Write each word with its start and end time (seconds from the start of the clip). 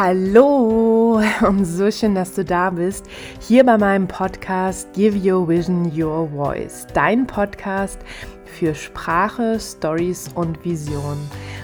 Hallo 0.00 1.20
und 1.40 1.64
so 1.64 1.90
schön, 1.90 2.14
dass 2.14 2.32
du 2.32 2.44
da 2.44 2.70
bist. 2.70 3.04
Hier 3.40 3.66
bei 3.66 3.76
meinem 3.76 4.06
Podcast 4.06 4.92
Give 4.92 5.18
Your 5.18 5.48
Vision 5.48 5.90
Your 5.92 6.28
Voice. 6.28 6.86
Dein 6.94 7.26
Podcast 7.26 7.98
für 8.44 8.76
Sprache, 8.76 9.58
Stories 9.58 10.30
und 10.36 10.64
Vision. 10.64 11.18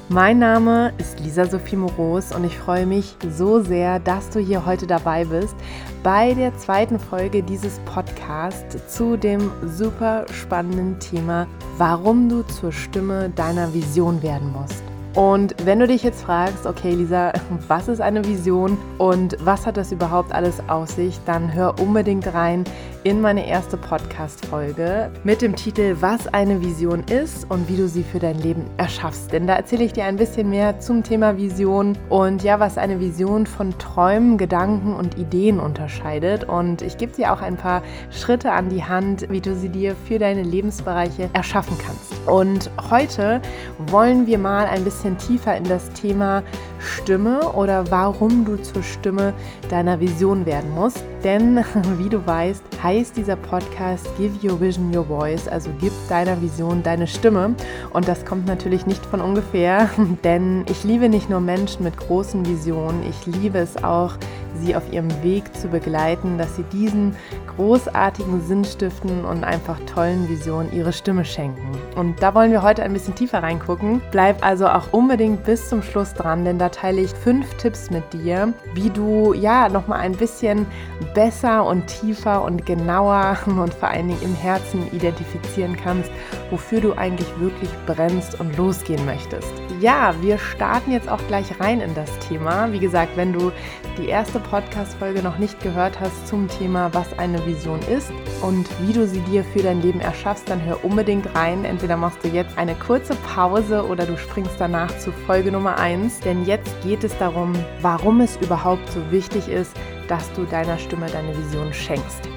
Mein 0.08 0.40
Name 0.40 0.92
ist 0.98 1.20
Lisa 1.20 1.44
Sophie 1.44 1.76
Moros 1.76 2.32
und 2.32 2.42
ich 2.42 2.58
freue 2.58 2.86
mich 2.86 3.14
so 3.30 3.62
sehr, 3.62 4.00
dass 4.00 4.30
du 4.30 4.40
hier 4.40 4.66
heute 4.66 4.88
dabei 4.88 5.24
bist 5.24 5.54
bei 6.02 6.34
der 6.34 6.58
zweiten 6.58 6.98
Folge 6.98 7.40
dieses 7.40 7.78
Podcasts 7.84 8.76
zu 8.92 9.16
dem 9.16 9.52
super 9.64 10.26
spannenden 10.32 10.98
Thema, 10.98 11.46
warum 11.78 12.28
du 12.28 12.42
zur 12.42 12.72
Stimme 12.72 13.30
deiner 13.30 13.72
Vision 13.72 14.20
werden 14.24 14.50
musst. 14.50 14.82
Und 15.14 15.54
wenn 15.64 15.78
du 15.78 15.86
dich 15.86 16.02
jetzt 16.02 16.22
fragst, 16.24 16.66
okay 16.66 16.92
Lisa, 16.94 17.32
was 17.68 17.88
ist 17.88 18.00
eine 18.00 18.24
Vision 18.24 18.76
und 18.98 19.36
was 19.44 19.64
hat 19.64 19.76
das 19.76 19.92
überhaupt 19.92 20.32
alles 20.32 20.60
aus 20.68 20.96
sich, 20.96 21.20
dann 21.24 21.54
hör 21.54 21.78
unbedingt 21.78 22.34
rein 22.34 22.64
in 23.04 23.20
meine 23.20 23.46
erste 23.46 23.76
Podcast-Folge 23.76 25.10
mit 25.24 25.42
dem 25.42 25.54
Titel 25.54 25.96
Was 26.00 26.26
eine 26.28 26.62
Vision 26.62 27.04
ist 27.04 27.48
und 27.50 27.68
wie 27.68 27.76
du 27.76 27.86
sie 27.86 28.02
für 28.02 28.18
dein 28.18 28.38
Leben 28.38 28.64
erschaffst. 28.78 29.30
Denn 29.30 29.46
da 29.46 29.56
erzähle 29.56 29.84
ich 29.84 29.92
dir 29.92 30.04
ein 30.04 30.16
bisschen 30.16 30.48
mehr 30.48 30.80
zum 30.80 31.02
Thema 31.02 31.36
Vision 31.36 31.98
und 32.08 32.42
ja, 32.42 32.58
was 32.60 32.78
eine 32.78 33.00
Vision 33.00 33.46
von 33.46 33.76
Träumen, 33.78 34.38
Gedanken 34.38 34.94
und 34.94 35.18
Ideen 35.18 35.60
unterscheidet. 35.60 36.44
Und 36.44 36.80
ich 36.80 36.96
gebe 36.96 37.12
dir 37.12 37.34
auch 37.34 37.42
ein 37.42 37.56
paar 37.56 37.82
Schritte 38.10 38.52
an 38.52 38.70
die 38.70 38.82
Hand, 38.82 39.26
wie 39.28 39.42
du 39.42 39.54
sie 39.54 39.68
dir 39.68 39.94
für 40.08 40.18
deine 40.18 40.42
Lebensbereiche 40.42 41.28
erschaffen 41.34 41.76
kannst. 41.76 42.26
Und 42.26 42.70
heute 42.90 43.42
wollen 43.90 44.26
wir 44.26 44.38
mal 44.38 44.66
ein 44.66 44.82
bisschen 44.82 45.03
tiefer 45.12 45.56
in 45.56 45.64
das 45.64 45.90
Thema 45.92 46.42
Stimme 46.78 47.52
oder 47.52 47.90
warum 47.90 48.44
du 48.44 48.56
zur 48.56 48.82
Stimme 48.82 49.34
deiner 49.68 50.00
Vision 50.00 50.46
werden 50.46 50.70
musst. 50.74 51.04
Denn 51.24 51.64
wie 51.98 52.10
du 52.10 52.24
weißt, 52.24 52.62
heißt 52.82 53.16
dieser 53.16 53.36
Podcast 53.36 54.06
Give 54.18 54.46
Your 54.46 54.60
Vision 54.60 54.94
Your 54.94 55.06
Voice, 55.06 55.48
also 55.48 55.70
gib 55.80 55.92
deiner 56.08 56.40
Vision 56.40 56.82
deine 56.82 57.06
Stimme. 57.06 57.54
Und 57.94 58.06
das 58.06 58.26
kommt 58.26 58.46
natürlich 58.46 58.84
nicht 58.86 59.04
von 59.06 59.22
ungefähr, 59.22 59.88
denn 60.24 60.64
ich 60.68 60.84
liebe 60.84 61.08
nicht 61.08 61.30
nur 61.30 61.40
Menschen 61.40 61.82
mit 61.82 61.96
großen 61.96 62.44
Visionen, 62.44 63.02
ich 63.08 63.26
liebe 63.26 63.58
es 63.58 63.82
auch, 63.82 64.18
sie 64.60 64.76
auf 64.76 64.92
ihrem 64.92 65.10
Weg 65.22 65.54
zu 65.56 65.68
begleiten, 65.68 66.38
dass 66.38 66.56
sie 66.56 66.62
diesen 66.64 67.16
großartigen 67.56 68.40
Sinnstiften 68.40 69.24
und 69.24 69.44
einfach 69.44 69.78
tollen 69.86 70.28
Visionen 70.28 70.72
ihre 70.72 70.92
Stimme 70.92 71.24
schenken. 71.24 71.72
Und 71.96 72.22
da 72.22 72.34
wollen 72.34 72.50
wir 72.50 72.62
heute 72.62 72.82
ein 72.82 72.92
bisschen 72.92 73.14
tiefer 73.14 73.42
reingucken. 73.42 74.00
Bleib 74.10 74.44
also 74.44 74.66
auch 74.66 74.92
unbedingt 74.92 75.44
bis 75.44 75.68
zum 75.68 75.82
Schluss 75.82 76.14
dran, 76.14 76.44
denn 76.44 76.58
da 76.58 76.68
teile 76.68 77.00
ich 77.00 77.10
fünf 77.10 77.52
Tipps 77.54 77.90
mit 77.90 78.12
dir, 78.12 78.52
wie 78.74 78.90
du 78.90 79.32
ja 79.32 79.68
nochmal 79.68 80.00
ein 80.00 80.12
bisschen 80.12 80.66
besser 81.14 81.64
und 81.64 81.86
tiefer 81.86 82.42
und 82.42 82.66
genauer 82.66 83.38
und 83.46 83.72
vor 83.72 83.88
allen 83.88 84.08
Dingen 84.08 84.22
im 84.22 84.34
Herzen 84.34 84.86
identifizieren 84.92 85.76
kannst, 85.76 86.10
wofür 86.50 86.80
du 86.80 86.92
eigentlich 86.94 87.28
wirklich 87.38 87.70
brennst 87.86 88.38
und 88.40 88.56
losgehen 88.56 89.04
möchtest. 89.06 89.63
Ja, 89.80 90.14
wir 90.20 90.38
starten 90.38 90.92
jetzt 90.92 91.08
auch 91.08 91.20
gleich 91.26 91.58
rein 91.58 91.80
in 91.80 91.94
das 91.94 92.18
Thema. 92.20 92.70
Wie 92.72 92.78
gesagt, 92.78 93.16
wenn 93.16 93.32
du 93.32 93.50
die 93.98 94.08
erste 94.08 94.38
Podcast-Folge 94.38 95.20
noch 95.22 95.38
nicht 95.38 95.60
gehört 95.60 95.98
hast 96.00 96.28
zum 96.28 96.48
Thema, 96.48 96.94
was 96.94 97.18
eine 97.18 97.44
Vision 97.44 97.80
ist 97.82 98.12
und 98.40 98.68
wie 98.80 98.92
du 98.92 99.06
sie 99.06 99.20
dir 99.22 99.42
für 99.44 99.62
dein 99.62 99.82
Leben 99.82 100.00
erschaffst, 100.00 100.48
dann 100.48 100.64
hör 100.64 100.84
unbedingt 100.84 101.34
rein. 101.34 101.64
Entweder 101.64 101.96
machst 101.96 102.22
du 102.22 102.28
jetzt 102.28 102.56
eine 102.56 102.74
kurze 102.76 103.16
Pause 103.34 103.84
oder 103.86 104.06
du 104.06 104.16
springst 104.16 104.54
danach 104.58 104.96
zu 104.98 105.12
Folge 105.12 105.50
Nummer 105.50 105.76
1, 105.76 106.20
denn 106.20 106.44
jetzt 106.44 106.72
geht 106.82 107.02
es 107.02 107.16
darum, 107.18 107.52
warum 107.80 108.20
es 108.20 108.36
überhaupt 108.36 108.88
so 108.90 109.10
wichtig 109.10 109.48
ist, 109.48 109.72
dass 110.08 110.32
du 110.34 110.44
deiner 110.44 110.78
Stimme 110.78 111.06
deine 111.06 111.36
Vision 111.36 111.72
schenkst. 111.72 112.28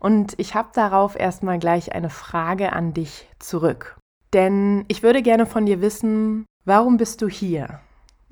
Und 0.00 0.34
ich 0.38 0.54
habe 0.54 0.68
darauf 0.74 1.18
erstmal 1.18 1.58
gleich 1.58 1.92
eine 1.92 2.10
Frage 2.10 2.72
an 2.72 2.92
dich 2.92 3.28
zurück. 3.38 3.96
Denn 4.34 4.84
ich 4.88 5.04
würde 5.04 5.22
gerne 5.22 5.46
von 5.46 5.64
dir 5.64 5.80
wissen, 5.80 6.44
warum 6.64 6.96
bist 6.96 7.22
du 7.22 7.28
hier? 7.28 7.80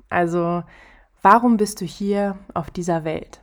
Also, 0.09 0.63
warum 1.21 1.55
bist 1.55 1.79
du 1.79 1.85
hier 1.85 2.37
auf 2.53 2.69
dieser 2.69 3.05
Welt? 3.05 3.41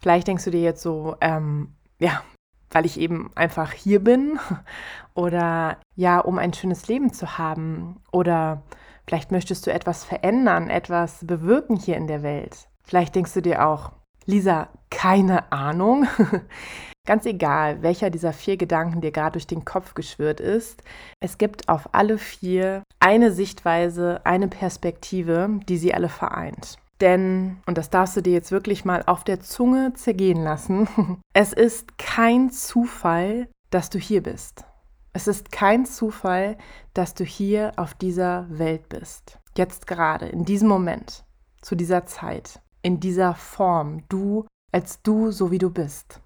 Vielleicht 0.00 0.28
denkst 0.28 0.44
du 0.44 0.52
dir 0.52 0.60
jetzt 0.62 0.82
so, 0.82 1.16
ähm, 1.20 1.74
ja, 1.98 2.22
weil 2.70 2.86
ich 2.86 3.00
eben 3.00 3.32
einfach 3.34 3.72
hier 3.72 4.04
bin 4.04 4.38
oder 5.14 5.78
ja, 5.96 6.20
um 6.20 6.38
ein 6.38 6.52
schönes 6.52 6.86
Leben 6.86 7.12
zu 7.12 7.38
haben 7.38 8.00
oder 8.12 8.62
vielleicht 9.04 9.32
möchtest 9.32 9.66
du 9.66 9.72
etwas 9.72 10.04
verändern, 10.04 10.70
etwas 10.70 11.26
bewirken 11.26 11.74
hier 11.74 11.96
in 11.96 12.06
der 12.06 12.22
Welt. 12.22 12.68
Vielleicht 12.84 13.16
denkst 13.16 13.34
du 13.34 13.42
dir 13.42 13.66
auch, 13.66 13.90
Lisa, 14.26 14.68
keine 14.90 15.50
Ahnung. 15.52 16.06
Ganz 17.06 17.24
egal, 17.24 17.82
welcher 17.82 18.10
dieser 18.10 18.32
vier 18.32 18.56
Gedanken 18.56 19.00
dir 19.00 19.12
gerade 19.12 19.34
durch 19.34 19.46
den 19.46 19.64
Kopf 19.64 19.94
geschwirrt 19.94 20.40
ist, 20.40 20.82
es 21.20 21.38
gibt 21.38 21.68
auf 21.68 21.94
alle 21.94 22.18
vier 22.18 22.82
eine 22.98 23.30
Sichtweise, 23.30 24.20
eine 24.24 24.48
Perspektive, 24.48 25.60
die 25.68 25.78
sie 25.78 25.94
alle 25.94 26.08
vereint. 26.08 26.78
Denn, 27.00 27.58
und 27.66 27.78
das 27.78 27.90
darfst 27.90 28.16
du 28.16 28.22
dir 28.22 28.32
jetzt 28.32 28.50
wirklich 28.50 28.84
mal 28.84 29.04
auf 29.06 29.22
der 29.22 29.38
Zunge 29.40 29.92
zergehen 29.94 30.42
lassen, 30.42 30.88
es 31.32 31.52
ist 31.52 31.96
kein 31.96 32.50
Zufall, 32.50 33.48
dass 33.70 33.88
du 33.90 33.98
hier 34.00 34.22
bist. 34.22 34.64
Es 35.12 35.28
ist 35.28 35.52
kein 35.52 35.86
Zufall, 35.86 36.58
dass 36.92 37.14
du 37.14 37.24
hier 37.24 37.72
auf 37.76 37.94
dieser 37.94 38.46
Welt 38.50 38.88
bist. 38.88 39.38
Jetzt 39.56 39.86
gerade, 39.86 40.26
in 40.26 40.44
diesem 40.44 40.68
Moment, 40.68 41.24
zu 41.62 41.76
dieser 41.76 42.06
Zeit, 42.06 42.60
in 42.86 43.00
dieser 43.00 43.34
Form, 43.34 44.04
du 44.08 44.46
als 44.70 45.02
du, 45.02 45.32
so 45.32 45.50
wie 45.50 45.58
du 45.58 45.70
bist. 45.70 46.20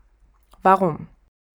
Warum? 0.60 1.08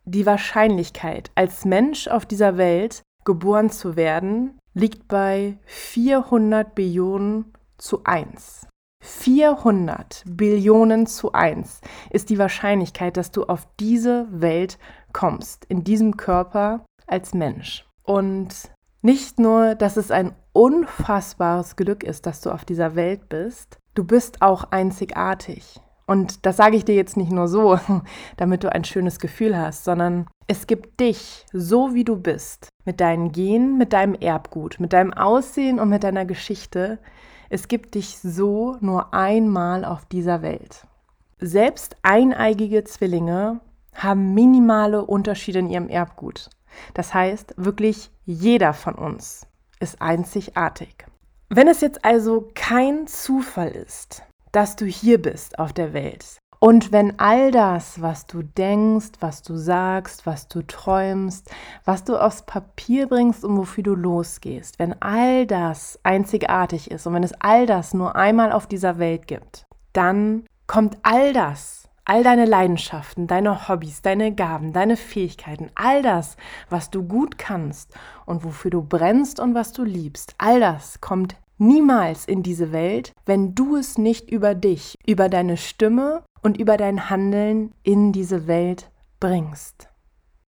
Die 0.04 0.26
Wahrscheinlichkeit, 0.26 1.30
als 1.36 1.64
Mensch 1.64 2.08
auf 2.08 2.26
dieser 2.26 2.58
Welt 2.58 3.04
geboren 3.24 3.70
zu 3.70 3.96
werden, 3.96 4.58
liegt 4.74 5.08
bei 5.08 5.60
400 5.66 6.74
Billionen 6.74 7.54
zu 7.78 8.04
1. 8.04 8.68
400 9.04 10.24
Billionen 10.26 11.06
zu 11.06 11.34
1 11.34 11.82
ist 12.10 12.32
die 12.32 12.40
Wahrscheinlichkeit, 12.40 13.16
dass 13.16 13.30
du 13.30 13.44
auf 13.44 13.68
diese 13.80 14.28
Welt 14.32 14.80
kommst, 15.14 15.66
in 15.66 15.84
diesem 15.84 16.18
Körper 16.18 16.84
als 17.06 17.36
Mensch. 17.36 17.86
Und 18.02 18.72
nicht 19.04 19.38
nur, 19.38 19.76
dass 19.76 19.98
es 19.98 20.10
ein 20.10 20.34
unfassbares 20.52 21.76
Glück 21.76 22.04
ist, 22.04 22.26
dass 22.26 22.42
du 22.42 22.50
auf 22.50 22.66
dieser 22.66 22.96
Welt 22.96 23.30
bist, 23.30 23.78
du 23.96 24.04
bist 24.04 24.42
auch 24.42 24.66
einzigartig. 24.72 25.80
Und 26.08 26.46
das 26.46 26.58
sage 26.58 26.78
ich 26.78 26.86
dir 26.86 26.96
jetzt 26.96 27.18
nicht 27.18 27.32
nur 27.32 27.48
so, 27.48 27.80
damit 28.38 28.64
du 28.64 28.72
ein 28.72 28.84
schönes 28.84 29.20
Gefühl 29.20 29.58
hast, 29.58 29.84
sondern 29.84 30.28
es 30.48 30.68
gibt 30.68 31.00
dich, 31.00 31.46
so 31.52 31.96
wie 31.96 32.04
du 32.04 32.16
bist, 32.16 32.70
mit 32.86 33.02
deinen 33.02 33.32
Genen, 33.32 33.78
mit 33.80 33.94
deinem 33.94 34.14
Erbgut, 34.14 34.80
mit 34.80 34.94
deinem 34.94 35.14
Aussehen 35.14 35.80
und 35.80 35.90
mit 35.90 36.04
deiner 36.04 36.26
Geschichte. 36.26 37.00
Es 37.50 37.68
gibt 37.68 37.96
dich 37.96 38.20
so 38.20 38.78
nur 38.82 39.14
einmal 39.14 39.84
auf 39.84 40.06
dieser 40.06 40.44
Welt. 40.44 40.86
Selbst 41.40 41.98
eineigige 42.04 42.84
Zwillinge 42.84 43.60
haben 43.94 44.34
minimale 44.34 45.06
Unterschiede 45.06 45.60
in 45.60 45.70
ihrem 45.70 45.90
Erbgut. 45.90 46.50
Das 46.94 47.14
heißt, 47.14 47.56
wirklich 47.58 48.12
jeder 48.26 48.74
von 48.74 48.96
uns 48.96 49.48
ist 49.80 50.02
einzigartig. 50.02 51.06
Wenn 51.56 51.70
es 51.70 51.80
jetzt 51.80 52.04
also 52.04 52.50
kein 52.54 53.08
Zufall 53.08 53.70
ist, 53.70 54.24
dass 54.52 54.76
du 54.76 54.84
hier 54.84 55.22
bist 55.22 55.58
auf 55.58 55.72
der 55.72 55.94
Welt. 55.94 56.38
Und 56.60 56.92
wenn 56.92 57.18
all 57.18 57.52
das, 57.52 58.02
was 58.02 58.26
du 58.26 58.44
denkst, 58.44 59.12
was 59.22 59.42
du 59.42 59.56
sagst, 59.56 60.26
was 60.26 60.50
du 60.50 60.64
träumst, 60.64 61.50
was 61.86 62.04
du 62.04 62.18
aufs 62.18 62.42
Papier 62.42 63.08
bringst 63.08 63.46
und 63.46 63.56
wofür 63.56 63.86
du 63.86 63.96
losgehst, 63.96 64.80
wenn 64.80 65.02
all 65.02 65.48
das 65.48 65.98
einzigartig 66.04 66.92
ist 66.92 67.08
und 67.08 67.14
wenn 67.14 67.24
es 67.24 67.34
all 67.40 67.66
das 67.66 67.94
nur 67.94 68.18
einmal 68.18 68.52
auf 68.52 68.68
dieser 68.68 69.00
Welt 69.00 69.26
gibt, 69.26 69.64
dann 69.94 70.44
kommt 70.68 70.98
all 71.04 71.32
das, 71.32 71.88
all 72.04 72.22
deine 72.22 72.44
Leidenschaften, 72.44 73.28
deine 73.28 73.70
Hobbys, 73.70 74.02
deine 74.02 74.36
Gaben, 74.36 74.74
deine 74.74 74.98
Fähigkeiten, 74.98 75.72
all 75.76 76.02
das, 76.02 76.36
was 76.70 76.90
du 76.90 77.04
gut 77.04 77.38
kannst 77.38 77.94
und 78.26 78.44
wofür 78.44 78.72
du 78.72 78.82
brennst 78.82 79.40
und 79.40 79.56
was 79.56 79.72
du 79.72 79.86
liebst, 79.86 80.36
all 80.38 80.60
das 80.60 81.00
kommt 81.00 81.38
niemals 81.58 82.26
in 82.26 82.44
diese 82.44 82.72
Welt, 82.72 83.14
wenn 83.26 83.56
du 83.56 83.76
es 83.76 83.98
nicht 83.98 84.30
über 84.30 84.56
dich, 84.56 84.96
über 85.06 85.30
deine 85.30 85.58
Stimme 85.58 86.24
und 86.42 86.58
über 86.58 86.78
dein 86.78 87.10
Handeln 87.10 87.74
in 87.84 88.12
diese 88.12 88.48
Welt 88.48 88.92
bringst. 89.20 89.90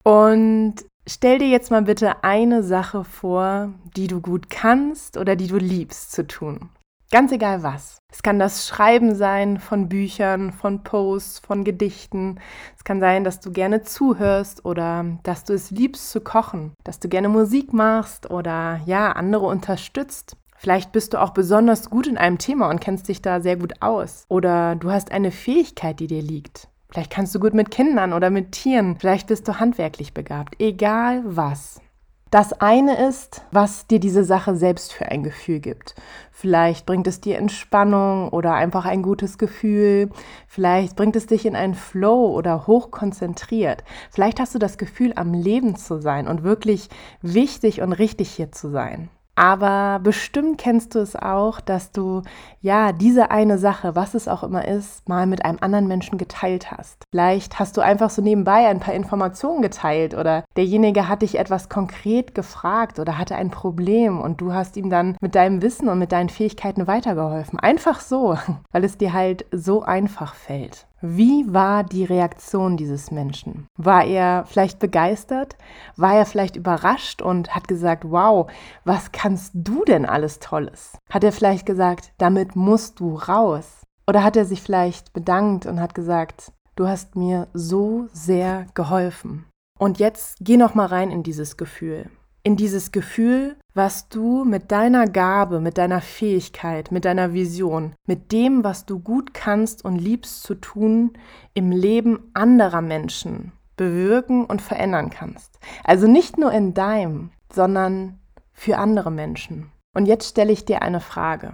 Und 0.04 0.76
stell 1.08 1.40
dir 1.40 1.50
jetzt 1.50 1.72
mal 1.72 1.84
bitte 1.84 2.24
eine 2.24 2.64
Sache 2.64 3.04
vor, 3.04 3.74
die 3.96 4.08
du 4.08 4.22
gut 4.22 4.50
kannst 4.50 5.18
oder 5.18 5.36
die 5.36 5.48
du 5.48 5.58
liebst 5.58 6.12
zu 6.12 6.26
tun. 6.26 6.70
Ganz 7.12 7.34
egal 7.34 7.62
was. 7.62 7.98
Es 8.10 8.24
kann 8.24 8.40
das 8.40 8.66
Schreiben 8.66 9.16
sein 9.16 9.60
von 9.60 9.90
Büchern, 9.90 10.54
von 10.54 10.82
Posts, 10.84 11.40
von 11.40 11.66
Gedichten. 11.66 12.40
Es 12.78 12.86
kann 12.86 13.02
sein, 13.02 13.26
dass 13.26 13.42
du 13.42 13.52
gerne 13.52 13.82
zuhörst 13.82 14.64
oder 14.64 15.06
dass 15.24 15.44
du 15.44 15.52
es 15.52 15.72
liebst 15.72 16.10
zu 16.10 16.22
kochen, 16.22 16.72
dass 16.86 17.00
du 17.00 17.10
gerne 17.10 17.28
Musik 17.28 17.74
machst 17.74 18.32
oder 18.32 18.80
ja, 18.86 19.12
andere 19.12 19.46
unterstützt 19.48 20.38
Vielleicht 20.62 20.92
bist 20.92 21.14
du 21.14 21.20
auch 21.20 21.32
besonders 21.32 21.90
gut 21.90 22.06
in 22.06 22.20
einem 22.20 22.38
Thema 22.38 22.70
und 22.70 22.80
kennst 22.80 23.08
dich 23.08 23.24
da 23.24 23.42
sehr 23.42 23.58
gut 23.58 23.82
aus. 23.82 24.26
Oder 24.30 24.76
du 24.76 24.92
hast 24.92 25.12
eine 25.12 25.32
Fähigkeit, 25.32 26.00
die 26.00 26.06
dir 26.06 26.22
liegt. 26.22 26.68
Vielleicht 26.92 27.10
kannst 27.10 27.34
du 27.34 27.40
gut 27.40 27.56
mit 27.56 27.72
Kindern 27.72 28.14
oder 28.14 28.30
mit 28.30 28.52
Tieren. 28.52 28.96
Vielleicht 29.00 29.26
bist 29.26 29.48
du 29.48 29.60
handwerklich 29.60 30.14
begabt. 30.14 30.54
Egal 30.60 31.24
was. 31.26 31.82
Das 32.30 32.54
eine 32.54 33.08
ist, 33.08 33.44
was 33.52 33.88
dir 33.88 34.00
diese 34.00 34.24
Sache 34.24 34.56
selbst 34.56 34.94
für 34.94 35.08
ein 35.08 35.24
Gefühl 35.24 35.62
gibt. 35.62 35.96
Vielleicht 36.32 36.86
bringt 36.86 37.08
es 37.08 37.22
dir 37.22 37.40
Entspannung 37.40 38.30
oder 38.30 38.54
einfach 38.54 38.86
ein 38.86 39.02
gutes 39.02 39.40
Gefühl. 39.40 40.12
Vielleicht 40.46 40.96
bringt 40.96 41.16
es 41.16 41.26
dich 41.26 41.48
in 41.48 41.56
einen 41.56 41.74
Flow 41.74 42.36
oder 42.38 42.68
hochkonzentriert. 42.68 43.84
Vielleicht 44.12 44.40
hast 44.40 44.54
du 44.54 44.60
das 44.60 44.78
Gefühl, 44.78 45.14
am 45.16 45.34
Leben 45.34 45.76
zu 45.76 46.00
sein 46.00 46.28
und 46.28 46.44
wirklich 46.44 46.88
wichtig 47.24 47.82
und 47.82 47.94
richtig 47.94 48.30
hier 48.30 48.52
zu 48.52 48.70
sein. 48.70 49.10
Aber 49.36 50.00
bestimmt 50.04 50.58
kennst 50.58 50.96
du 50.96 51.00
es 51.00 51.16
auch, 51.16 51.62
dass 51.62 51.92
du 51.92 52.22
ja 52.62 52.92
diese 52.92 53.32
eine 53.32 53.58
Sache, 53.58 53.96
was 53.96 54.14
es 54.14 54.28
auch 54.28 54.44
immer 54.44 54.68
ist, 54.68 55.08
mal 55.08 55.26
mit 55.26 55.46
einem 55.46 55.58
anderen 55.62 55.88
Menschen 55.88 56.18
geteilt 56.18 56.72
hast. 56.72 57.06
Vielleicht 57.12 57.58
hast 57.58 57.78
du 57.78 57.82
einfach 57.82 58.10
so 58.10 58.22
nebenbei 58.22 58.68
ein 58.68 58.80
paar 58.80 58.94
Informationen 58.94 59.62
geteilt 59.62 60.14
oder 60.14 60.44
derjenige 60.58 61.08
hat 61.08 61.22
dich 61.22 61.40
etwas 61.40 61.70
konkret 61.70 62.36
gefragt 62.36 63.00
oder 63.00 63.18
hatte 63.18 63.36
ein 63.36 63.52
Problem 63.52 64.20
und 64.20 64.42
du 64.42 64.54
hast 64.54 64.78
ihm 64.78 64.90
dann 64.90 65.16
mit 65.22 65.36
deinem 65.36 65.62
Wissen 65.62 65.88
und 65.88 66.00
mit 66.00 66.12
deinen 66.12 66.30
Fähigkeiten 66.30 66.88
weitergeholfen. 66.88 67.60
Einfach 67.60 68.00
so, 68.00 68.38
weil 68.72 68.84
es 68.84 68.98
dir 68.98 69.14
halt 69.14 69.46
so 69.52 69.82
einfach 69.82 70.36
fällt. 70.36 70.88
Wie 71.04 71.52
war 71.52 71.84
die 71.84 72.06
Reaktion 72.06 72.78
dieses 72.78 73.10
Menschen? 73.10 73.66
War 73.76 74.06
er 74.06 74.46
vielleicht 74.46 74.78
begeistert? 74.78 75.58
War 75.98 76.14
er 76.14 76.28
vielleicht 76.28 76.56
überrascht 76.56 77.24
und 77.24 77.56
hat 77.56 77.68
gesagt, 77.68 78.04
wow, 78.08 78.52
was 78.86 79.12
kannst 79.12 79.52
du 79.56 79.84
denn 79.84 80.06
alles 80.06 80.38
Tolles? 80.38 80.96
Hat 81.10 81.24
er 81.24 81.32
vielleicht 81.32 81.66
gesagt, 81.66 82.14
damit 82.20 82.56
musst 82.56 83.00
du 83.00 83.16
raus? 83.16 83.82
Oder 84.08 84.24
hat 84.24 84.38
er 84.38 84.46
sich 84.46 84.62
vielleicht 84.62 85.12
bedankt 85.12 85.66
und 85.66 85.80
hat 85.80 85.96
gesagt, 85.96 86.52
du 86.76 86.88
hast 86.88 87.16
mir 87.16 87.48
so 87.52 88.08
sehr 88.14 88.68
geholfen? 88.76 89.46
Und 89.80 89.98
jetzt 89.98 90.38
geh 90.42 90.58
noch 90.58 90.76
mal 90.76 90.86
rein 90.86 91.10
in 91.10 91.24
dieses 91.24 91.58
Gefühl 91.58 92.12
in 92.44 92.56
dieses 92.56 92.92
Gefühl, 92.92 93.56
was 93.74 94.10
du 94.10 94.44
mit 94.44 94.72
deiner 94.72 95.08
Gabe, 95.08 95.60
mit 95.60 95.78
deiner 95.78 96.02
Fähigkeit, 96.02 96.92
mit 96.92 97.06
deiner 97.06 97.34
Vision, 97.34 97.94
mit 98.06 98.32
dem, 98.32 98.64
was 98.64 98.86
du 98.86 99.00
gut 99.00 99.34
kannst 99.34 99.86
und 99.86 99.96
liebst 99.96 100.44
zu 100.44 100.56
tun, 100.56 101.14
im 101.54 101.72
Leben 101.72 102.32
anderer 102.34 102.82
Menschen 102.82 103.52
bewirken 103.78 104.46
und 104.46 104.62
verändern 104.62 105.10
kannst. 105.10 105.60
Also 105.84 106.08
nicht 106.08 106.38
nur 106.38 106.52
in 106.52 106.74
deinem, 106.74 107.32
sondern 107.52 108.20
für 108.54 108.78
andere 108.78 109.12
Menschen. 109.12 109.72
Und 109.94 110.06
jetzt 110.06 110.30
stelle 110.30 110.52
ich 110.52 110.66
dir 110.66 110.82
eine 110.82 111.00
Frage. 111.00 111.54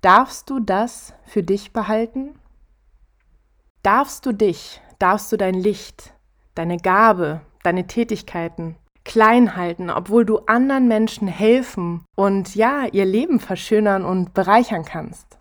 Darfst 0.00 0.50
du 0.50 0.60
das 0.60 1.14
für 1.24 1.42
dich 1.42 1.72
behalten? 1.72 2.38
Darfst 3.82 4.26
du 4.26 4.32
dich, 4.32 4.80
darfst 4.98 5.30
du 5.30 5.36
dein 5.36 5.54
Licht, 5.54 6.14
deine 6.54 6.76
Gabe, 6.78 7.40
deine 7.62 7.86
Tätigkeiten, 7.86 8.76
klein 9.06 9.56
halten, 9.56 9.88
obwohl 9.88 10.26
du 10.26 10.40
anderen 10.46 10.88
Menschen 10.88 11.28
helfen 11.28 12.04
und 12.16 12.54
ja, 12.54 12.84
ihr 12.92 13.06
Leben 13.06 13.40
verschönern 13.40 14.04
und 14.04 14.34
bereichern 14.34 14.84
kannst. 14.84 15.38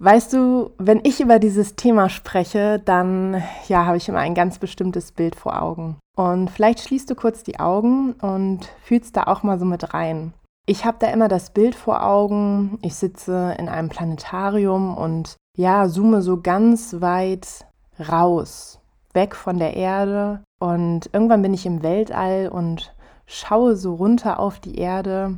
Weißt 0.00 0.32
du, 0.32 0.70
wenn 0.78 1.00
ich 1.04 1.20
über 1.20 1.38
dieses 1.38 1.74
Thema 1.74 2.08
spreche, 2.08 2.80
dann 2.84 3.42
ja, 3.68 3.86
habe 3.86 3.96
ich 3.96 4.08
immer 4.08 4.18
ein 4.18 4.34
ganz 4.34 4.58
bestimmtes 4.58 5.12
Bild 5.12 5.34
vor 5.34 5.60
Augen. 5.60 5.96
Und 6.16 6.50
vielleicht 6.50 6.80
schließt 6.80 7.08
du 7.08 7.14
kurz 7.14 7.42
die 7.42 7.58
Augen 7.58 8.12
und 8.12 8.68
fühlst 8.82 9.16
da 9.16 9.24
auch 9.24 9.42
mal 9.42 9.58
so 9.58 9.64
mit 9.64 9.94
rein. 9.94 10.34
Ich 10.66 10.84
habe 10.84 10.98
da 11.00 11.08
immer 11.08 11.28
das 11.28 11.50
Bild 11.50 11.74
vor 11.74 12.04
Augen. 12.04 12.78
Ich 12.82 12.94
sitze 12.94 13.56
in 13.58 13.68
einem 13.68 13.88
Planetarium 13.88 14.96
und 14.96 15.36
ja, 15.56 15.88
zoome 15.88 16.20
so 16.22 16.40
ganz 16.40 17.00
weit 17.00 17.66
raus, 17.98 18.80
weg 19.14 19.34
von 19.34 19.58
der 19.58 19.74
Erde 19.74 20.42
und 20.58 21.10
irgendwann 21.12 21.42
bin 21.42 21.54
ich 21.54 21.66
im 21.66 21.82
Weltall 21.82 22.48
und 22.48 22.94
schaue 23.26 23.76
so 23.76 23.94
runter 23.94 24.40
auf 24.40 24.58
die 24.58 24.76
Erde, 24.76 25.36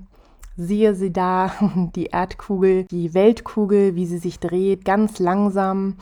sehe 0.56 0.94
sie 0.94 1.12
da, 1.12 1.52
die 1.94 2.06
Erdkugel, 2.06 2.84
die 2.84 3.14
Weltkugel, 3.14 3.94
wie 3.94 4.06
sie 4.06 4.19
sich 4.19 4.38
dreht, 4.38 4.84
ganz 4.84 5.19
langsam. 5.19 5.96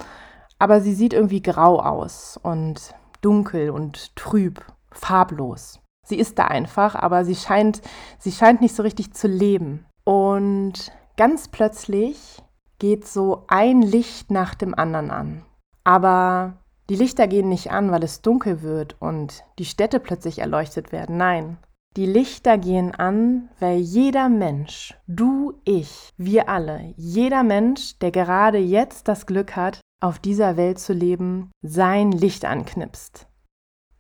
Aber 0.59 0.81
sie 0.81 0.94
sieht 0.94 1.12
irgendwie 1.12 1.43
grau 1.43 1.81
aus 1.81 2.38
und 2.43 2.94
dunkel 3.20 3.70
und 3.70 4.15
trüb, 4.17 4.65
farblos. 4.91 5.81
Sie 6.06 6.19
ist 6.19 6.38
da 6.38 6.44
einfach, 6.44 6.94
aber 6.94 7.25
sie 7.25 7.35
scheint, 7.35 7.82
sie 8.19 8.32
scheint 8.32 8.61
nicht 8.61 8.75
so 8.75 8.82
richtig 8.82 9.12
zu 9.14 9.29
leben. 9.29 9.85
Und 10.05 10.91
ganz 11.17 11.49
plötzlich 11.49 12.43
geht 12.79 13.06
so 13.06 13.44
ein 13.49 13.82
Licht 13.82 14.31
nach 14.31 14.55
dem 14.55 14.75
anderen 14.75 15.11
an. 15.11 15.44
Aber 15.85 16.55
die 16.90 16.96
Lichter 16.96 17.29
gehen 17.29 17.49
nicht 17.50 17.70
an, 17.70 17.90
weil 17.90 18.02
es 18.02 18.23
dunkel 18.23 18.62
wird 18.62 18.96
und 18.99 19.44
die 19.58 19.67
Städte 19.67 20.00
plötzlich 20.00 20.38
erleuchtet 20.38 20.90
werden. 20.90 21.19
Nein. 21.19 21.58
Die 21.96 22.06
Lichter 22.06 22.58
gehen 22.58 22.94
an, 22.94 23.49
weil 23.58 23.79
jeder 23.79 24.29
Mensch, 24.29 24.94
du, 25.06 25.55
ich, 25.64 26.12
wir 26.17 26.49
alle, 26.49 26.94
jeder 26.96 27.43
Mensch, 27.43 27.99
der 27.99 28.11
gerade 28.11 28.58
jetzt 28.58 29.08
das 29.08 29.26
Glück 29.26 29.56
hat, 29.56 29.81
auf 30.00 30.19
dieser 30.19 30.56
Welt 30.56 30.79
zu 30.79 30.93
leben, 30.93 31.50
sein 31.62 32.12
Licht 32.12 32.44
anknipst. 32.44 33.26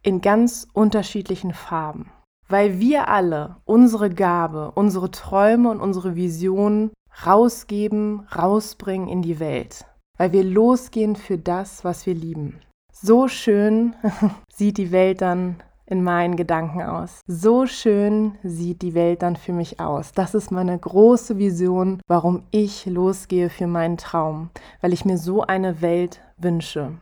In 0.02 0.20
ganz 0.20 0.68
unterschiedlichen 0.72 1.52
Farben. 1.52 2.10
Weil 2.48 2.78
wir 2.78 3.08
alle 3.08 3.56
unsere 3.64 4.08
Gabe, 4.08 4.72
unsere 4.74 5.10
Träume 5.10 5.70
und 5.70 5.80
unsere 5.80 6.14
Visionen 6.14 6.92
rausgeben, 7.26 8.26
rausbringen 8.34 9.08
in 9.08 9.22
die 9.22 9.40
Welt. 9.40 9.84
Weil 10.16 10.32
wir 10.32 10.44
losgehen 10.44 11.16
für 11.16 11.36
das, 11.36 11.84
was 11.84 12.06
wir 12.06 12.14
lieben. 12.14 12.60
So 13.00 13.28
schön 13.28 13.94
sieht 14.52 14.76
die 14.76 14.90
Welt 14.90 15.20
dann 15.20 15.62
in 15.86 16.02
meinen 16.02 16.34
Gedanken 16.34 16.82
aus. 16.82 17.20
So 17.28 17.66
schön 17.66 18.36
sieht 18.42 18.82
die 18.82 18.94
Welt 18.94 19.22
dann 19.22 19.36
für 19.36 19.52
mich 19.52 19.78
aus. 19.78 20.10
Das 20.12 20.34
ist 20.34 20.50
meine 20.50 20.76
große 20.76 21.38
Vision, 21.38 22.00
warum 22.08 22.42
ich 22.50 22.86
losgehe 22.86 23.50
für 23.50 23.68
meinen 23.68 23.98
Traum, 23.98 24.50
weil 24.80 24.92
ich 24.92 25.04
mir 25.04 25.16
so 25.16 25.42
eine 25.42 25.80
Welt 25.80 26.20
wünsche. 26.36 26.98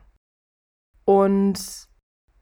Und 1.06 1.88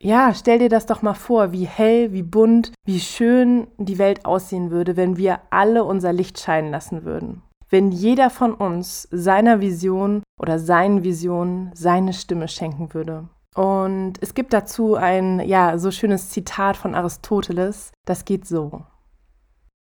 ja, 0.01 0.35
stell 0.35 0.59
dir 0.59 0.69
das 0.69 0.87
doch 0.87 1.03
mal 1.03 1.15
vor, 1.15 1.53
wie 1.53 1.65
hell, 1.65 2.12
wie 2.12 2.25
bunt, 2.25 2.73
wie 2.85 2.99
schön 2.99 3.69
die 3.79 3.99
Welt 3.99 4.27
aussehen 4.27 4.73
würde, 4.73 4.97
wenn 4.97 5.17
wir 5.17 5.39
alle 5.51 5.85
unser 5.85 6.12
Licht 6.12 6.41
scheinen 6.41 6.73
lassen 6.73 7.05
würden. 7.05 7.43
Wenn 7.71 7.93
jeder 7.93 8.31
von 8.31 8.53
uns 8.53 9.08
seiner 9.13 9.61
Vision 9.61 10.23
oder 10.41 10.58
seinen 10.58 11.05
Visionen 11.05 11.70
seine 11.73 12.13
Stimme 12.13 12.49
schenken 12.49 12.93
würde. 12.93 13.29
Und 13.55 14.15
es 14.20 14.34
gibt 14.34 14.53
dazu 14.53 14.96
ein, 14.96 15.41
ja, 15.41 15.79
so 15.79 15.91
schönes 15.91 16.31
Zitat 16.31 16.77
von 16.77 16.94
Aristoteles, 16.94 17.93
das 18.05 18.25
geht 18.25 18.46
so. 18.46 18.82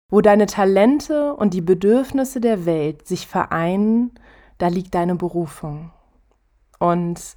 Wo 0.10 0.22
deine 0.22 0.46
Talente 0.46 1.34
und 1.34 1.54
die 1.54 1.62
Bedürfnisse 1.62 2.40
der 2.40 2.66
Welt 2.66 3.06
sich 3.06 3.28
vereinen, 3.28 4.12
da 4.58 4.70
liegt 4.70 4.96
deine 4.96 5.16
Berufung. 5.16 5.92
Und 6.80 7.34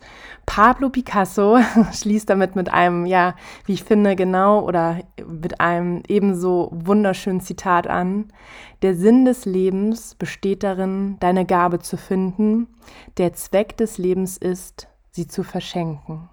Pablo 0.46 0.90
Picasso 0.90 1.58
schließt 1.92 2.28
damit 2.28 2.56
mit 2.56 2.70
einem, 2.72 3.06
ja, 3.06 3.34
wie 3.64 3.72
ich 3.72 3.84
finde, 3.84 4.14
genau 4.14 4.60
oder 4.64 5.00
mit 5.26 5.60
einem 5.60 6.02
ebenso 6.08 6.70
wunderschönen 6.72 7.40
Zitat 7.40 7.86
an. 7.86 8.32
Der 8.82 8.94
Sinn 8.94 9.24
des 9.24 9.46
Lebens 9.46 10.14
besteht 10.14 10.62
darin, 10.62 11.16
deine 11.20 11.46
Gabe 11.46 11.78
zu 11.78 11.96
finden. 11.96 12.68
Der 13.16 13.32
Zweck 13.32 13.78
des 13.78 13.96
Lebens 13.96 14.36
ist, 14.36 14.89
sie 15.10 15.26
zu 15.26 15.42
verschenken. 15.42 16.28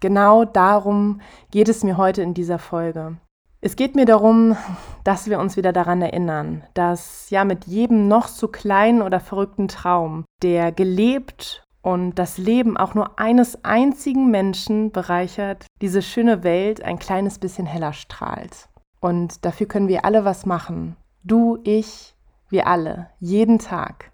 Genau 0.00 0.44
darum 0.44 1.20
geht 1.50 1.68
es 1.68 1.82
mir 1.82 1.96
heute 1.96 2.22
in 2.22 2.34
dieser 2.34 2.58
Folge. 2.58 3.16
Es 3.60 3.76
geht 3.76 3.94
mir 3.94 4.04
darum, 4.04 4.56
dass 5.04 5.28
wir 5.30 5.38
uns 5.38 5.56
wieder 5.56 5.72
daran 5.72 6.02
erinnern, 6.02 6.64
dass 6.74 7.30
ja 7.30 7.44
mit 7.44 7.64
jedem 7.64 8.08
noch 8.08 8.28
so 8.28 8.48
kleinen 8.48 9.00
oder 9.00 9.20
verrückten 9.20 9.68
Traum, 9.68 10.26
der 10.42 10.70
gelebt 10.70 11.64
und 11.80 12.18
das 12.18 12.36
Leben 12.36 12.76
auch 12.76 12.94
nur 12.94 13.18
eines 13.18 13.64
einzigen 13.64 14.30
Menschen 14.30 14.92
bereichert, 14.92 15.66
diese 15.80 16.02
schöne 16.02 16.42
Welt 16.42 16.82
ein 16.82 16.98
kleines 16.98 17.38
bisschen 17.38 17.64
heller 17.64 17.94
strahlt. 17.94 18.68
Und 19.00 19.44
dafür 19.46 19.66
können 19.66 19.88
wir 19.88 20.04
alle 20.04 20.26
was 20.26 20.44
machen. 20.44 20.96
Du, 21.22 21.58
ich, 21.64 22.14
wir 22.50 22.66
alle, 22.66 23.08
jeden 23.20 23.58
Tag. 23.58 24.12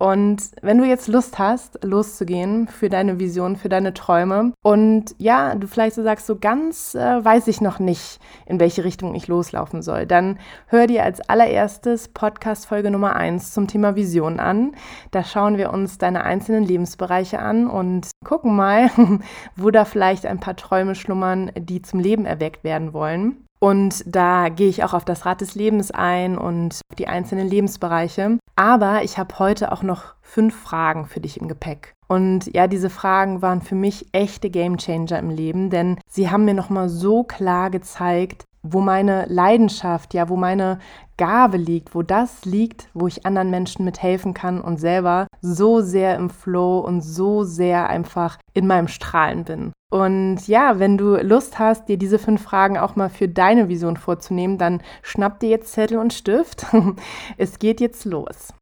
Und 0.00 0.52
wenn 0.62 0.78
du 0.78 0.84
jetzt 0.84 1.08
Lust 1.08 1.38
hast, 1.38 1.84
loszugehen 1.84 2.68
für 2.68 2.88
deine 2.88 3.20
Vision, 3.20 3.56
für 3.56 3.68
deine 3.68 3.92
Träume 3.92 4.54
und 4.62 5.14
ja, 5.18 5.54
du 5.54 5.66
vielleicht 5.66 5.94
so 5.94 6.02
sagst, 6.02 6.26
so 6.26 6.38
ganz 6.38 6.94
äh, 6.94 7.22
weiß 7.22 7.48
ich 7.48 7.60
noch 7.60 7.80
nicht, 7.80 8.18
in 8.46 8.58
welche 8.60 8.82
Richtung 8.82 9.14
ich 9.14 9.28
loslaufen 9.28 9.82
soll, 9.82 10.06
dann 10.06 10.38
hör 10.68 10.86
dir 10.86 11.04
als 11.04 11.20
allererstes 11.28 12.08
Podcast 12.08 12.64
Folge 12.64 12.90
Nummer 12.90 13.14
1 13.14 13.52
zum 13.52 13.66
Thema 13.66 13.94
Vision 13.94 14.40
an. 14.40 14.72
Da 15.10 15.22
schauen 15.22 15.58
wir 15.58 15.70
uns 15.70 15.98
deine 15.98 16.24
einzelnen 16.24 16.64
Lebensbereiche 16.64 17.38
an 17.38 17.66
und 17.66 18.08
gucken 18.24 18.56
mal, 18.56 18.90
wo 19.56 19.70
da 19.70 19.84
vielleicht 19.84 20.24
ein 20.24 20.40
paar 20.40 20.56
Träume 20.56 20.94
schlummern, 20.94 21.52
die 21.58 21.82
zum 21.82 22.00
Leben 22.00 22.24
erweckt 22.24 22.64
werden 22.64 22.94
wollen. 22.94 23.44
Und 23.60 24.02
da 24.06 24.48
gehe 24.48 24.68
ich 24.68 24.82
auch 24.82 24.94
auf 24.94 25.04
das 25.04 25.26
Rad 25.26 25.42
des 25.42 25.54
Lebens 25.54 25.90
ein 25.90 26.38
und 26.38 26.80
die 26.98 27.08
einzelnen 27.08 27.46
Lebensbereiche. 27.46 28.38
Aber 28.56 29.04
ich 29.04 29.18
habe 29.18 29.38
heute 29.38 29.70
auch 29.70 29.82
noch 29.82 30.14
fünf 30.22 30.58
Fragen 30.58 31.06
für 31.06 31.20
dich 31.20 31.40
im 31.40 31.46
Gepäck. 31.46 31.92
Und 32.08 32.52
ja, 32.54 32.66
diese 32.66 32.90
Fragen 32.90 33.42
waren 33.42 33.62
für 33.62 33.74
mich 33.74 34.06
echte 34.12 34.50
Gamechanger 34.50 35.18
im 35.18 35.30
Leben, 35.30 35.70
denn 35.70 35.98
sie 36.08 36.30
haben 36.30 36.44
mir 36.44 36.54
nochmal 36.54 36.88
so 36.88 37.22
klar 37.22 37.70
gezeigt, 37.70 38.44
wo 38.62 38.80
meine 38.80 39.26
Leidenschaft, 39.26 40.14
ja, 40.14 40.28
wo 40.28 40.36
meine 40.36 40.78
Gabe 41.16 41.56
liegt, 41.56 41.94
wo 41.94 42.02
das 42.02 42.44
liegt, 42.44 42.88
wo 42.94 43.06
ich 43.06 43.26
anderen 43.26 43.50
Menschen 43.50 43.84
mithelfen 43.84 44.34
kann 44.34 44.60
und 44.60 44.78
selber 44.78 45.26
so 45.40 45.80
sehr 45.80 46.16
im 46.16 46.30
Flow 46.30 46.78
und 46.78 47.02
so 47.02 47.44
sehr 47.44 47.88
einfach 47.88 48.38
in 48.54 48.66
meinem 48.66 48.88
Strahlen 48.88 49.44
bin. 49.44 49.72
Und 49.90 50.46
ja, 50.46 50.78
wenn 50.78 50.96
du 50.96 51.16
Lust 51.16 51.58
hast, 51.58 51.88
dir 51.88 51.98
diese 51.98 52.18
fünf 52.18 52.42
Fragen 52.42 52.78
auch 52.78 52.96
mal 52.96 53.10
für 53.10 53.28
deine 53.28 53.68
Vision 53.68 53.96
vorzunehmen, 53.96 54.56
dann 54.56 54.82
schnapp 55.02 55.40
dir 55.40 55.48
jetzt 55.48 55.72
Zettel 55.72 55.98
und 55.98 56.12
Stift. 56.12 56.66
Es 57.36 57.58
geht 57.58 57.80
jetzt 57.80 58.04
los. 58.04 58.54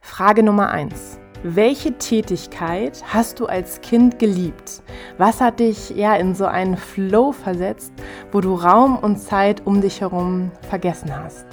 Frage 0.00 0.42
Nummer 0.42 0.70
eins. 0.70 1.18
Welche 1.46 1.92
Tätigkeit 1.98 3.04
hast 3.06 3.38
du 3.38 3.44
als 3.44 3.82
Kind 3.82 4.18
geliebt? 4.18 4.82
Was 5.18 5.42
hat 5.42 5.60
dich 5.60 5.90
ja 5.90 6.16
in 6.16 6.34
so 6.34 6.46
einen 6.46 6.78
Flow 6.78 7.32
versetzt, 7.32 7.92
wo 8.32 8.40
du 8.40 8.54
Raum 8.54 8.96
und 8.96 9.18
Zeit 9.18 9.60
um 9.66 9.82
dich 9.82 10.00
herum 10.00 10.50
vergessen 10.70 11.14
hast? 11.14 11.44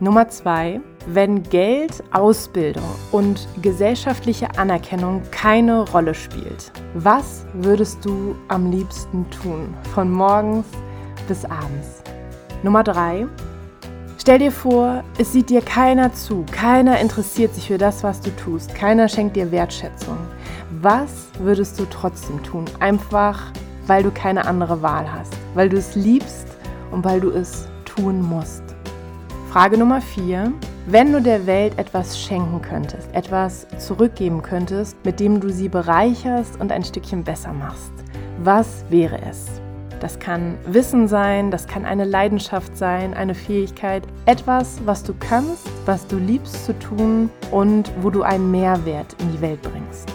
Nummer 0.00 0.28
zwei, 0.28 0.82
wenn 1.06 1.42
Geld, 1.44 2.04
Ausbildung 2.12 2.84
und 3.10 3.48
gesellschaftliche 3.62 4.48
Anerkennung 4.58 5.22
keine 5.30 5.88
Rolle 5.92 6.12
spielt, 6.12 6.70
was 6.92 7.46
würdest 7.54 8.04
du 8.04 8.36
am 8.48 8.70
liebsten 8.70 9.24
tun, 9.30 9.72
von 9.94 10.12
morgens 10.12 10.66
bis 11.26 11.46
abends? 11.46 12.02
Nummer 12.62 12.84
drei, 12.84 13.26
Stell 14.26 14.40
dir 14.40 14.50
vor, 14.50 15.04
es 15.18 15.32
sieht 15.32 15.50
dir 15.50 15.62
keiner 15.62 16.12
zu, 16.12 16.44
keiner 16.50 16.98
interessiert 16.98 17.54
sich 17.54 17.68
für 17.68 17.78
das, 17.78 18.02
was 18.02 18.20
du 18.20 18.34
tust, 18.34 18.74
keiner 18.74 19.08
schenkt 19.08 19.36
dir 19.36 19.52
Wertschätzung. 19.52 20.18
Was 20.82 21.28
würdest 21.38 21.78
du 21.78 21.84
trotzdem 21.84 22.42
tun? 22.42 22.64
Einfach, 22.80 23.40
weil 23.86 24.02
du 24.02 24.10
keine 24.10 24.44
andere 24.44 24.82
Wahl 24.82 25.06
hast, 25.12 25.32
weil 25.54 25.68
du 25.68 25.76
es 25.76 25.94
liebst 25.94 26.48
und 26.90 27.04
weil 27.04 27.20
du 27.20 27.30
es 27.30 27.68
tun 27.84 28.20
musst. 28.20 28.64
Frage 29.52 29.78
Nummer 29.78 30.00
4. 30.00 30.52
Wenn 30.86 31.12
du 31.12 31.22
der 31.22 31.46
Welt 31.46 31.78
etwas 31.78 32.20
schenken 32.20 32.60
könntest, 32.60 33.08
etwas 33.14 33.68
zurückgeben 33.78 34.42
könntest, 34.42 34.96
mit 35.04 35.20
dem 35.20 35.38
du 35.38 35.50
sie 35.50 35.68
bereicherst 35.68 36.60
und 36.60 36.72
ein 36.72 36.82
Stückchen 36.82 37.22
besser 37.22 37.52
machst, 37.52 37.92
was 38.42 38.84
wäre 38.90 39.20
es? 39.22 39.60
Das 40.00 40.18
kann 40.18 40.58
Wissen 40.66 41.08
sein, 41.08 41.50
das 41.50 41.66
kann 41.66 41.84
eine 41.84 42.04
Leidenschaft 42.04 42.76
sein, 42.76 43.14
eine 43.14 43.34
Fähigkeit, 43.34 44.02
etwas, 44.26 44.78
was 44.84 45.02
du 45.02 45.14
kannst, 45.18 45.68
was 45.86 46.06
du 46.06 46.16
liebst 46.16 46.66
zu 46.66 46.78
tun 46.78 47.30
und 47.50 47.90
wo 48.02 48.10
du 48.10 48.22
einen 48.22 48.50
Mehrwert 48.50 49.16
in 49.20 49.32
die 49.32 49.40
Welt 49.40 49.62
bringst. 49.62 50.08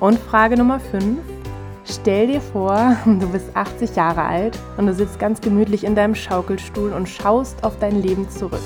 Und 0.00 0.18
Frage 0.18 0.56
Nummer 0.56 0.80
5. 0.80 1.18
Stell 1.84 2.28
dir 2.28 2.40
vor, 2.40 2.96
du 3.04 3.28
bist 3.28 3.54
80 3.54 3.96
Jahre 3.96 4.22
alt 4.22 4.58
und 4.78 4.86
du 4.86 4.94
sitzt 4.94 5.18
ganz 5.18 5.40
gemütlich 5.40 5.84
in 5.84 5.94
deinem 5.94 6.14
Schaukelstuhl 6.14 6.92
und 6.92 7.08
schaust 7.08 7.62
auf 7.64 7.78
dein 7.78 8.00
Leben 8.00 8.28
zurück. 8.30 8.60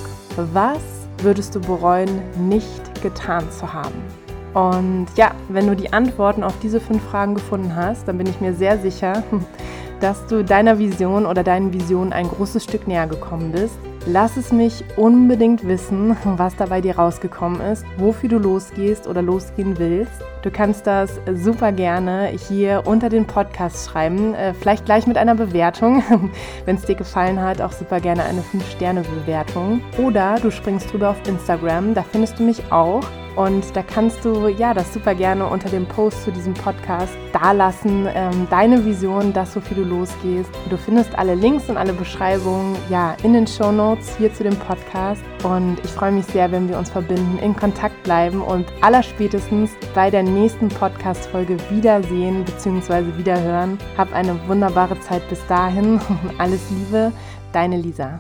Was 0.53 0.83
würdest 1.23 1.55
du 1.55 1.61
bereuen, 1.61 2.21
nicht 2.49 3.03
getan 3.03 3.50
zu 3.50 3.73
haben? 3.73 4.03
Und 4.55 5.09
ja, 5.17 5.33
wenn 5.49 5.67
du 5.67 5.76
die 5.76 5.93
Antworten 5.93 6.43
auf 6.43 6.55
diese 6.62 6.81
fünf 6.81 7.03
Fragen 7.11 7.35
gefunden 7.35 7.76
hast, 7.76 8.09
dann 8.09 8.17
bin 8.17 8.26
ich 8.26 8.41
mir 8.41 8.55
sehr 8.55 8.79
sicher, 8.79 9.23
dass 10.00 10.26
du 10.26 10.45
deiner 10.45 10.79
Vision 10.79 11.26
oder 11.26 11.43
deinen 11.43 11.73
Visionen 11.73 12.12
ein 12.12 12.29
großes 12.29 12.65
Stück 12.65 12.87
näher 12.87 13.07
gekommen 13.07 13.53
bist. 13.53 13.79
Lass 14.07 14.37
es 14.37 14.53
mich 14.53 14.85
unbedingt 14.97 15.67
wissen, 15.67 16.17
was 16.25 16.55
da 16.57 16.67
bei 16.67 16.81
dir 16.81 16.97
rausgekommen 16.97 17.61
ist, 17.61 17.85
wofür 17.97 18.29
du 18.29 18.38
losgehst 18.38 19.07
oder 19.07 19.23
losgehen 19.23 19.79
willst. 19.79 20.12
Du 20.43 20.50
kannst 20.50 20.87
das 20.87 21.19
super 21.35 21.73
gerne 21.73 22.29
hier 22.29 22.83
unter 22.87 23.09
den 23.09 23.26
Podcast 23.26 23.91
schreiben, 23.91 24.35
äh, 24.35 24.55
vielleicht 24.55 24.85
gleich 24.85 25.07
mit 25.09 25.17
einer 25.17 25.35
Bewertung, 25.35 26.05
wenn 26.67 26.76
es 26.76 26.83
dir 26.83 26.95
gefallen 26.95 27.41
hat, 27.41 27.61
auch 27.61 27.73
super 27.73 28.00
gerne 28.00 28.23
eine 28.25 28.43
5-Sterne-Bewertung. 28.43 29.81
Oder 29.99 30.37
du 30.41 30.50
springst 30.50 30.93
drüber 30.93 31.11
auf 31.11 31.26
Instagram, 31.26 31.95
da 31.95 32.05
findest 32.05 32.38
du 32.38 32.45
mich 32.45 32.71
auch 32.71 33.03
und 33.37 33.76
da 33.76 33.83
kannst 33.83 34.25
du 34.25 34.49
ja 34.49 34.75
das 34.75 34.93
super 34.93 35.14
gerne 35.14 35.47
unter 35.47 35.69
dem 35.69 35.87
Post 35.87 36.25
zu 36.25 36.33
diesem 36.33 36.55
Podcast 36.55 37.12
dalassen, 37.33 38.09
ähm, 38.12 38.47
deine 38.50 38.85
Vision, 38.85 39.33
das, 39.33 39.55
wofür 39.55 39.76
du 39.76 39.85
losgehst. 39.85 40.50
Du 40.71 40.76
findest 40.76 41.16
alle 41.19 41.35
Links 41.35 41.69
und 41.69 41.76
alle 41.76 41.93
Beschreibungen 41.93 42.76
ja 42.88 43.14
in 43.23 43.35
den 43.35 43.47
Show 43.47 43.71
Notes 43.71 44.16
hier 44.16 44.33
zu 44.33 44.43
dem 44.43 44.57
Podcast. 44.57 45.23
Und 45.45 45.78
ich 45.85 45.90
freue 45.90 46.12
mich 46.12 46.25
sehr, 46.26 46.50
wenn 46.50 46.69
wir 46.69 46.78
uns 46.78 46.90
verbinden, 46.90 47.38
in 47.38 47.55
Kontakt 47.55 48.02
bleiben 48.02 48.40
und 48.40 48.66
allerspätestens 48.81 49.71
bei 49.95 50.11
der 50.11 50.23
nächsten 50.23 50.69
Podcast-Folge 50.69 51.57
wiedersehen 51.71 52.45
bzw. 52.45 53.16
wiederhören. 53.16 53.78
Hab 53.97 54.12
eine 54.12 54.37
wunderbare 54.49 54.99
Zeit 55.00 55.28
bis 55.28 55.47
dahin. 55.47 56.00
Alles 56.38 56.71
Liebe, 56.71 57.12
deine 57.52 57.76
Lisa. 57.76 58.19